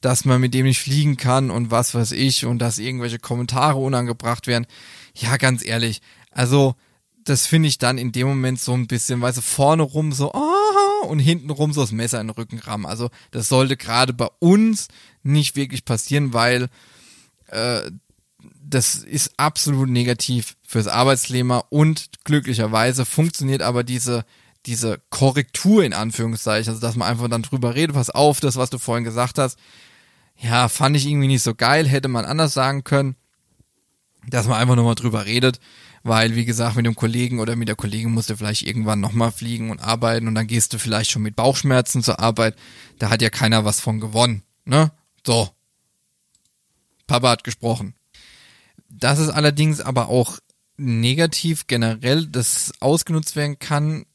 dass 0.02 0.26
man 0.26 0.42
mit 0.42 0.54
dem 0.54 0.66
nicht 0.66 0.82
fliegen 0.82 1.16
kann 1.16 1.52
und 1.52 1.72
was 1.72 1.94
weiß 1.94 2.12
ich 2.12 2.46
und 2.46 2.60
dass 2.60 2.80
irgendwelche 2.80 3.20
Kommentare 3.20 3.78
unangebracht 3.78 4.48
werden. 4.48 4.68
Ja, 5.16 5.38
ganz 5.38 5.64
ehrlich, 5.66 6.02
also 6.32 6.76
das 7.24 7.46
finde 7.46 7.70
ich 7.70 7.78
dann 7.78 8.00
in 8.00 8.12
dem 8.12 8.28
Moment 8.28 8.60
so 8.60 8.74
ein 8.74 8.88
bisschen, 8.88 9.22
weil 9.22 9.34
sie 9.34 9.44
vorne 9.44 9.84
rum 9.84 10.12
so, 10.12 10.34
ah, 10.34 11.06
und 11.08 11.20
hinten 11.20 11.52
rum 11.52 11.72
so 11.72 11.82
das 11.82 11.92
Messer 11.92 12.20
in 12.20 12.28
den 12.28 12.36
Rücken 12.36 12.60
rammen. 12.60 12.88
Also 12.88 13.10
das 13.30 13.48
sollte 13.48 13.78
gerade 13.78 14.14
bei 14.14 14.28
uns 14.40 14.88
nicht 15.24 15.56
wirklich 15.56 15.86
passieren, 15.86 16.34
weil 16.34 16.70
äh, 17.48 17.92
das 18.64 18.96
ist 18.96 19.34
absolut 19.38 19.90
negativ 19.90 20.56
fürs 20.66 20.88
Arbeitsklima 20.88 21.64
und 21.70 22.10
glücklicherweise 22.24 23.06
funktioniert 23.06 23.62
aber 23.62 23.84
diese 23.84 24.26
diese 24.66 25.02
Korrektur 25.10 25.84
in 25.84 25.94
Anführungszeichen, 25.94 26.70
also 26.70 26.82
dass 26.82 26.96
man 26.96 27.08
einfach 27.08 27.28
dann 27.28 27.42
drüber 27.42 27.76
redet, 27.76 27.96
pass 27.96 28.10
auf, 28.10 28.40
das, 28.40 28.58
was 28.58 28.70
du 28.70 28.78
vorhin 28.78 29.04
gesagt 29.04 29.38
hast, 29.40 29.58
ja, 30.42 30.70
fand 30.70 30.98
ich 30.98 31.06
irgendwie 31.06 31.28
nicht 31.28 31.44
so 31.44 31.54
geil, 31.54 31.88
hätte 31.88 32.08
man 32.08 32.26
anders 32.26 32.54
sagen 32.54 32.84
können, 32.84 33.16
dass 34.28 34.48
man 34.48 34.58
einfach 34.58 34.76
nur 34.76 34.86
mal 34.86 34.96
drüber 34.96 35.26
redet, 35.26 35.60
weil, 36.04 36.36
wie 36.36 36.46
gesagt, 36.46 36.76
mit 36.76 36.86
dem 36.86 36.96
Kollegen 36.96 37.40
oder 37.40 37.56
mit 37.56 37.68
der 37.68 37.76
Kollegin 37.76 38.12
musst 38.12 38.32
du 38.32 38.36
vielleicht 38.36 38.64
irgendwann 38.64 39.00
nochmal 39.00 39.32
fliegen 39.32 39.70
und 39.70 39.80
arbeiten 39.80 40.28
und 40.28 40.34
dann 40.34 40.48
gehst 40.48 40.74
du 40.74 40.80
vielleicht 40.80 41.12
schon 41.12 41.22
mit 41.22 41.36
Bauchschmerzen 41.36 42.02
zur 42.02 42.20
Arbeit, 42.20 42.56
da 42.98 43.10
hat 43.12 43.22
ja 43.22 43.30
keiner 43.30 43.66
was 43.66 43.80
von 43.80 44.00
gewonnen, 44.00 44.42
ne? 44.66 44.92
So. 45.26 45.50
Papa 47.06 47.30
hat 47.30 47.44
gesprochen. 47.44 47.94
Das 48.90 49.20
ist 49.20 49.30
allerdings 49.30 49.80
aber 49.80 50.10
auch 50.10 50.40
negativ 50.78 51.68
generell, 51.68 52.26
das 52.26 52.72
ausgenutzt 52.80 53.36
werden 53.36 53.60
kann. 53.60 54.06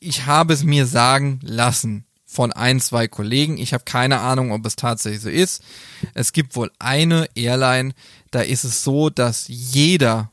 Ich 0.00 0.26
habe 0.26 0.54
es 0.54 0.64
mir 0.64 0.86
sagen 0.86 1.38
lassen 1.42 2.04
von 2.30 2.52
ein, 2.52 2.80
zwei 2.80 3.08
Kollegen. 3.08 3.58
Ich 3.58 3.74
habe 3.74 3.82
keine 3.84 4.20
Ahnung, 4.20 4.52
ob 4.52 4.64
es 4.64 4.76
tatsächlich 4.76 5.20
so 5.20 5.28
ist. 5.28 5.64
Es 6.14 6.32
gibt 6.32 6.54
wohl 6.54 6.70
eine 6.78 7.28
Airline, 7.34 7.92
da 8.30 8.40
ist 8.42 8.62
es 8.62 8.84
so, 8.84 9.10
dass 9.10 9.46
jeder 9.48 10.30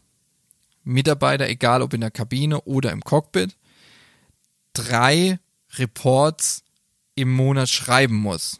Mitarbeiter, 0.83 1.49
egal 1.49 1.81
ob 1.81 1.95
in 1.95 2.01
der 2.01 2.11
Kabine 2.11 2.61
oder 2.61 2.91
im 2.91 3.01
Cockpit, 3.01 3.57
drei 4.73 5.39
Reports 5.77 6.63
im 7.15 7.33
Monat 7.33 7.67
schreiben 7.67 8.15
muss. 8.15 8.59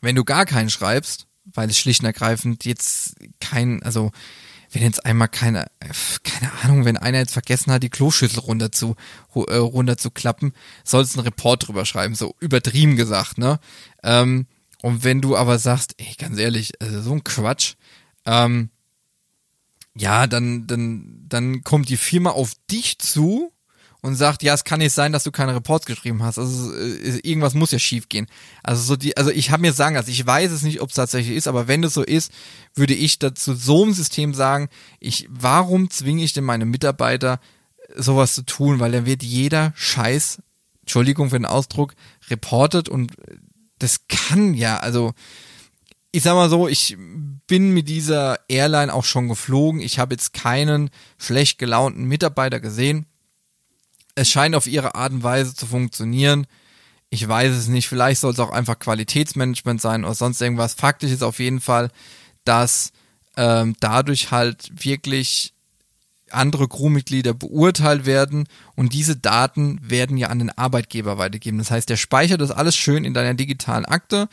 Wenn 0.00 0.14
du 0.14 0.22
gar 0.22 0.46
keinen 0.46 0.70
schreibst, 0.70 1.26
weil 1.44 1.68
es 1.68 1.78
schlicht 1.78 2.02
und 2.02 2.06
ergreifend 2.06 2.64
jetzt 2.64 3.16
kein, 3.40 3.82
also 3.82 4.12
wenn 4.76 4.82
jetzt 4.82 5.06
einmal 5.06 5.28
keine, 5.28 5.68
keine 6.22 6.52
Ahnung, 6.62 6.84
wenn 6.84 6.98
einer 6.98 7.16
jetzt 7.16 7.32
vergessen 7.32 7.72
hat, 7.72 7.82
die 7.82 7.88
Kloschüssel 7.88 8.40
runter 8.40 8.70
zu, 8.70 8.94
äh, 9.34 9.56
runter 9.56 9.96
zu 9.96 10.10
klappen, 10.10 10.52
sollst 10.84 11.14
du 11.14 11.20
einen 11.20 11.28
Report 11.28 11.66
drüber 11.66 11.86
schreiben, 11.86 12.14
so 12.14 12.34
übertrieben 12.40 12.94
gesagt, 12.94 13.38
ne? 13.38 13.58
Ähm, 14.02 14.46
und 14.82 15.02
wenn 15.02 15.22
du 15.22 15.34
aber 15.34 15.58
sagst, 15.58 15.94
ey, 15.96 16.14
ganz 16.18 16.38
ehrlich, 16.38 16.74
also 16.82 17.00
so 17.00 17.12
ein 17.12 17.24
Quatsch, 17.24 17.76
ähm, 18.26 18.68
ja, 19.94 20.26
dann, 20.26 20.66
dann, 20.66 21.24
dann 21.26 21.64
kommt 21.64 21.88
die 21.88 21.96
Firma 21.96 22.30
auf 22.32 22.52
dich 22.70 22.98
zu 22.98 23.54
und 24.02 24.14
sagt, 24.14 24.42
ja, 24.42 24.54
es 24.54 24.64
kann 24.64 24.78
nicht 24.78 24.92
sein, 24.92 25.12
dass 25.12 25.24
du 25.24 25.32
keine 25.32 25.54
Reports 25.54 25.86
geschrieben 25.86 26.22
hast. 26.22 26.38
Also 26.38 26.72
äh, 26.74 27.18
irgendwas 27.22 27.54
muss 27.54 27.72
ja 27.72 27.78
schief 27.78 28.08
gehen. 28.08 28.26
Also 28.62 28.82
so 28.82 28.96
die, 28.96 29.16
also 29.16 29.30
ich 29.30 29.50
habe 29.50 29.62
mir 29.62 29.72
sagen 29.72 29.96
also 29.96 30.10
ich 30.10 30.24
weiß 30.24 30.50
es 30.52 30.62
nicht, 30.62 30.80
ob 30.80 30.90
es 30.90 30.96
tatsächlich 30.96 31.36
ist, 31.36 31.48
aber 31.48 31.68
wenn 31.68 31.82
das 31.82 31.94
so 31.94 32.02
ist, 32.02 32.32
würde 32.74 32.94
ich 32.94 33.18
dazu 33.18 33.54
so 33.54 33.82
einem 33.82 33.92
System 33.92 34.34
sagen, 34.34 34.68
ich, 35.00 35.26
warum 35.30 35.90
zwinge 35.90 36.22
ich 36.22 36.32
denn 36.32 36.44
meine 36.44 36.66
Mitarbeiter, 36.66 37.40
sowas 37.94 38.34
zu 38.34 38.42
tun? 38.42 38.80
Weil 38.80 38.92
dann 38.92 39.06
wird 39.06 39.22
jeder 39.22 39.72
Scheiß, 39.76 40.38
Entschuldigung 40.80 41.30
für 41.30 41.38
den 41.38 41.46
Ausdruck, 41.46 41.94
reportet 42.28 42.88
und 42.88 43.12
das 43.78 44.08
kann 44.08 44.54
ja, 44.54 44.78
also 44.78 45.12
ich 46.12 46.22
sag 46.22 46.34
mal 46.34 46.48
so, 46.48 46.66
ich 46.66 46.96
bin 47.46 47.72
mit 47.74 47.88
dieser 47.88 48.38
Airline 48.48 48.92
auch 48.92 49.04
schon 49.04 49.28
geflogen. 49.28 49.80
Ich 49.80 49.98
habe 49.98 50.14
jetzt 50.14 50.32
keinen 50.32 50.90
schlecht 51.18 51.58
gelaunten 51.58 52.04
Mitarbeiter 52.04 52.58
gesehen 52.58 53.06
es 54.16 54.28
scheint 54.28 54.56
auf 54.56 54.66
ihre 54.66 54.96
Art 54.96 55.12
und 55.12 55.22
Weise 55.22 55.54
zu 55.54 55.66
funktionieren. 55.66 56.46
Ich 57.10 57.26
weiß 57.26 57.54
es 57.54 57.68
nicht. 57.68 57.86
Vielleicht 57.86 58.20
soll 58.20 58.32
es 58.32 58.40
auch 58.40 58.50
einfach 58.50 58.78
Qualitätsmanagement 58.78 59.80
sein 59.80 60.04
oder 60.04 60.14
sonst 60.14 60.40
irgendwas. 60.40 60.74
Faktisch 60.74 61.12
ist 61.12 61.22
auf 61.22 61.38
jeden 61.38 61.60
Fall, 61.60 61.90
dass 62.44 62.92
ähm, 63.36 63.76
dadurch 63.78 64.32
halt 64.32 64.72
wirklich 64.84 65.52
andere 66.30 66.66
Crewmitglieder 66.66 67.34
beurteilt 67.34 68.04
werden 68.04 68.48
und 68.74 68.92
diese 68.92 69.14
Daten 69.14 69.78
werden 69.80 70.16
ja 70.16 70.28
an 70.28 70.40
den 70.40 70.50
Arbeitgeber 70.50 71.18
weitergegeben. 71.18 71.58
Das 71.58 71.70
heißt, 71.70 71.88
der 71.88 71.96
speichert 71.96 72.40
das 72.40 72.50
alles 72.50 72.74
schön 72.74 73.04
in 73.04 73.14
deiner 73.14 73.34
digitalen 73.34 73.84
Akte. 73.84 74.28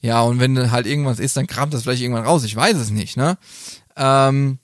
Ja, 0.00 0.20
und 0.20 0.38
wenn 0.38 0.70
halt 0.70 0.86
irgendwas 0.86 1.18
ist, 1.18 1.36
dann 1.36 1.46
kramt 1.46 1.74
das 1.74 1.82
vielleicht 1.82 2.02
irgendwann 2.02 2.26
raus. 2.26 2.44
Ich 2.44 2.54
weiß 2.54 2.76
es 2.76 2.90
nicht, 2.90 3.16
ne? 3.16 3.38
Ähm, 3.96 4.58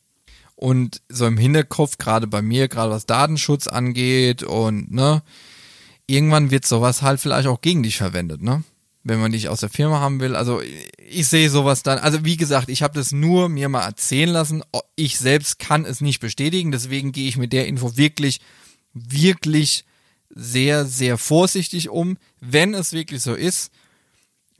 Und 0.60 1.00
so 1.08 1.26
im 1.26 1.38
Hinterkopf, 1.38 1.96
gerade 1.96 2.26
bei 2.26 2.42
mir, 2.42 2.68
gerade 2.68 2.90
was 2.90 3.06
Datenschutz 3.06 3.66
angeht 3.66 4.42
und 4.42 4.92
ne, 4.92 5.22
irgendwann 6.06 6.50
wird 6.50 6.66
sowas 6.66 7.00
halt 7.00 7.18
vielleicht 7.18 7.48
auch 7.48 7.62
gegen 7.62 7.82
dich 7.82 7.96
verwendet, 7.96 8.42
ne? 8.42 8.62
Wenn 9.02 9.20
man 9.20 9.32
dich 9.32 9.48
aus 9.48 9.60
der 9.60 9.70
Firma 9.70 10.00
haben 10.00 10.20
will. 10.20 10.36
Also 10.36 10.60
ich 10.98 11.28
sehe 11.28 11.48
sowas 11.48 11.82
dann. 11.82 11.98
Also 11.98 12.26
wie 12.26 12.36
gesagt, 12.36 12.68
ich 12.68 12.82
habe 12.82 12.92
das 12.92 13.10
nur 13.10 13.48
mir 13.48 13.70
mal 13.70 13.86
erzählen 13.86 14.28
lassen. 14.28 14.62
Ich 14.96 15.16
selbst 15.16 15.58
kann 15.58 15.86
es 15.86 16.02
nicht 16.02 16.20
bestätigen. 16.20 16.72
Deswegen 16.72 17.12
gehe 17.12 17.26
ich 17.26 17.38
mit 17.38 17.54
der 17.54 17.66
Info 17.66 17.96
wirklich, 17.96 18.42
wirklich 18.92 19.86
sehr, 20.28 20.84
sehr 20.84 21.16
vorsichtig 21.16 21.88
um. 21.88 22.18
Wenn 22.38 22.74
es 22.74 22.92
wirklich 22.92 23.22
so 23.22 23.32
ist, 23.32 23.72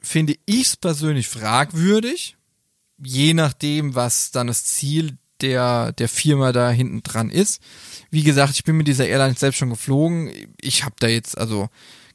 finde 0.00 0.36
ich 0.46 0.62
es 0.62 0.76
persönlich 0.78 1.28
fragwürdig. 1.28 2.38
Je 2.96 3.34
nachdem, 3.34 3.94
was 3.94 4.30
dann 4.30 4.46
das 4.46 4.64
Ziel 4.64 5.18
der, 5.42 5.92
der 5.92 6.08
Firma 6.08 6.52
da 6.52 6.70
hinten 6.70 7.02
dran 7.02 7.30
ist. 7.30 7.60
Wie 8.10 8.22
gesagt, 8.22 8.54
ich 8.54 8.64
bin 8.64 8.76
mit 8.76 8.88
dieser 8.88 9.06
Airline 9.06 9.34
selbst 9.34 9.58
schon 9.58 9.70
geflogen. 9.70 10.30
Ich 10.60 10.84
habe 10.84 10.94
da 10.98 11.08
jetzt, 11.08 11.38
also 11.38 11.68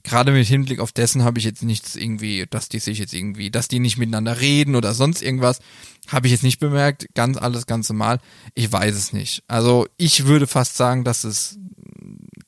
gerade 0.04 0.32
mit 0.32 0.48
Hinblick 0.48 0.80
auf 0.80 0.92
dessen 0.92 1.24
habe 1.24 1.40
ich 1.40 1.46
jetzt 1.46 1.64
nichts 1.64 1.96
irgendwie, 1.96 2.46
dass 2.50 2.70
die 2.70 2.80
sich 2.80 3.00
jetzt 3.00 3.14
irgendwie, 3.14 3.52
dass 3.52 3.68
die 3.68 3.80
nicht 3.80 3.98
miteinander 3.98 4.40
reden 4.40 4.76
oder 4.76 4.94
sonst 4.94 5.22
irgendwas, 5.22 5.60
habe 6.08 6.28
ich 6.28 6.32
jetzt 6.32 6.44
nicht 6.44 6.60
bemerkt. 6.60 7.08
Ganz 7.16 7.38
alles 7.38 7.66
ganz 7.66 7.90
normal. 7.90 8.20
Ich 8.54 8.72
weiß 8.72 8.96
es 8.96 9.14
nicht. 9.14 9.44
Also 9.48 9.88
ich 9.98 10.26
würde 10.26 10.48
fast 10.48 10.78
sagen, 10.78 11.04
dass 11.04 11.24
es 11.24 11.58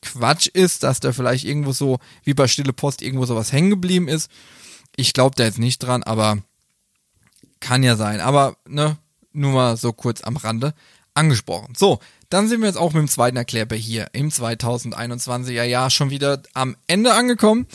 Quatsch 0.01 0.47
ist, 0.47 0.83
dass 0.83 0.99
da 0.99 1.11
vielleicht 1.11 1.45
irgendwo 1.45 1.71
so, 1.71 1.99
wie 2.23 2.33
bei 2.33 2.47
Stille 2.47 2.73
Post, 2.73 3.01
irgendwo 3.01 3.25
sowas 3.25 3.51
hängen 3.51 3.71
geblieben 3.71 4.07
ist. 4.07 4.29
Ich 4.95 5.13
glaube 5.13 5.35
da 5.35 5.43
jetzt 5.43 5.59
nicht 5.59 5.79
dran, 5.79 6.03
aber 6.03 6.37
kann 7.59 7.83
ja 7.83 7.95
sein. 7.95 8.19
Aber, 8.19 8.57
ne, 8.67 8.97
nur 9.37 9.53
mal 9.53 9.77
so 9.77 9.93
kurz 9.93 10.21
am 10.21 10.37
Rande 10.37 10.73
angesprochen. 11.13 11.73
So, 11.75 11.99
dann 12.29 12.47
sind 12.47 12.61
wir 12.61 12.67
jetzt 12.67 12.77
auch 12.77 12.93
mit 12.93 13.01
dem 13.01 13.07
zweiten 13.07 13.37
Erklärbär 13.37 13.77
hier 13.77 14.09
im 14.13 14.29
2021er 14.29 15.63
Jahr 15.63 15.89
schon 15.89 16.09
wieder 16.09 16.41
am 16.53 16.75
Ende 16.87 17.13
angekommen. 17.13 17.67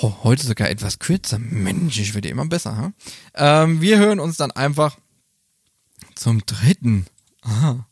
Oh, 0.00 0.12
heute 0.22 0.46
sogar 0.46 0.68
etwas 0.68 0.98
kürzer. 0.98 1.38
Mensch, 1.38 1.98
ich 1.98 2.14
werde 2.14 2.28
immer 2.28 2.46
besser. 2.46 2.76
Hm? 2.76 2.94
Ähm, 3.34 3.80
wir 3.80 3.98
hören 3.98 4.20
uns 4.20 4.36
dann 4.36 4.50
einfach 4.50 4.96
zum 6.14 6.44
dritten, 6.44 7.06
aha, 7.42 7.86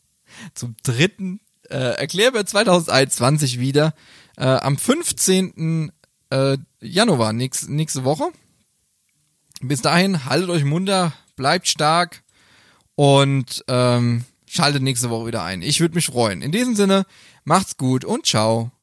zum 0.53 0.75
dritten 0.83 1.39
äh, 1.69 1.97
Erklärbär 1.97 2.45
2021 2.45 3.59
wieder 3.59 3.93
äh, 4.37 4.45
am 4.45 4.77
15. 4.77 5.91
Äh, 6.29 6.57
Januar, 6.81 7.33
nächst, 7.33 7.69
nächste 7.69 8.03
Woche. 8.03 8.31
Bis 9.61 9.81
dahin, 9.81 10.25
haltet 10.25 10.49
euch 10.49 10.63
munter, 10.63 11.13
bleibt 11.35 11.67
stark 11.67 12.21
und 12.97 13.63
ähm, 13.67 14.25
schaltet 14.47 14.81
nächste 14.81 15.11
Woche 15.11 15.27
wieder 15.27 15.43
ein. 15.43 15.61
Ich 15.61 15.79
würde 15.79 15.93
mich 15.93 16.07
freuen. 16.07 16.41
In 16.41 16.51
diesem 16.51 16.75
Sinne, 16.75 17.05
macht's 17.45 17.77
gut 17.77 18.03
und 18.03 18.25
ciao. 18.25 18.71